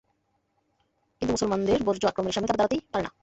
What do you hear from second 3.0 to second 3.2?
না।